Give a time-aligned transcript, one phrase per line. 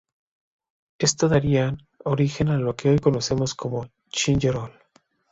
[0.97, 4.79] Esto daría origen a lo que hoy conocemos como "ginger ale".